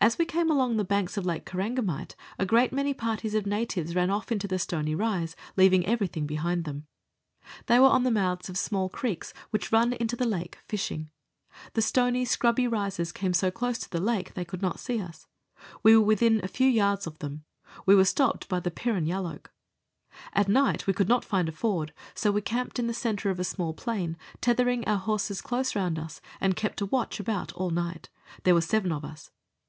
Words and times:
As 0.00 0.18
we 0.18 0.24
came 0.24 0.50
along 0.50 0.76
the 0.78 0.84
banks 0.84 1.16
of 1.16 1.24
Lake 1.24 1.46
Korangamite 1.46 2.16
a 2.36 2.44
great 2.44 2.72
many 2.72 2.92
parties 2.92 3.36
of 3.36 3.46
natives 3.46 3.94
ran 3.94 4.10
off 4.10 4.32
into 4.32 4.48
the 4.48 4.58
stony 4.58 4.96
rise, 4.96 5.36
leaving 5.56 5.86
everything 5.86 6.26
behind 6.26 6.64
them. 6.64 6.88
They 7.66 7.78
were 7.78 7.86
on 7.86 8.02
the 8.02 8.10
mouths 8.10 8.48
of 8.48 8.58
small 8.58 8.88
creeks 8.88 9.32
which 9.50 9.70
run 9.70 9.92
into 9.92 10.16
the 10.16 10.26
lake, 10.26 10.58
fishing. 10.66 11.10
The 11.74 11.82
stony, 11.82 12.24
scrubby 12.24 12.66
rises 12.66 13.12
come 13.12 13.32
so 13.32 13.52
close 13.52 13.78
to 13.78 13.88
the 13.90 14.00
lake, 14.00 14.34
they 14.34 14.44
could 14.44 14.60
not 14.60 14.80
see 14.80 15.00
us; 15.00 15.28
we 15.84 15.96
were 15.96 16.02
within 16.02 16.40
a 16.44 16.48
few 16.48 16.68
yards 16.68 17.06
of 17.06 17.20
them; 17.20 17.44
we 17.86 17.94
were 17.94 18.04
stopped 18.04 18.48
by 18.48 18.58
the 18.58 18.72
Pirron 18.72 19.06
Yalloak. 19.06 19.52
At 20.32 20.48
night 20.48 20.84
we 20.88 20.94
could 20.94 21.08
not 21.08 21.24
find 21.24 21.48
a 21.48 21.52
ford, 21.52 21.92
so 22.12 22.32
we 22.32 22.40
camped 22.40 22.80
in 22.80 22.88
the 22.88 22.94
centre 22.94 23.30
of 23.30 23.38
a 23.38 23.44
small 23.44 23.72
plain, 23.72 24.16
tethering 24.40 24.84
our 24.88 24.98
horses 24.98 25.40
close 25.40 25.76
around 25.76 25.96
us, 25.96 26.20
and 26.40 26.56
kept 26.56 26.80
a 26.80 26.86
watch 26.86 27.20
about 27.20 27.52
all 27.52 27.70
night 27.70 28.08
there 28.42 28.54
were 28.54 28.60
seven 28.62 28.90
of 28.90 29.04
us. 29.04 29.30